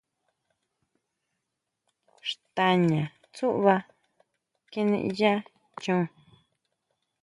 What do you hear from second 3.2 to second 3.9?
tsúʼba